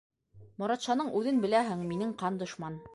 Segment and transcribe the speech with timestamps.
[0.63, 2.85] Моратшаның үҙен беләһең, минең ҡан дошман.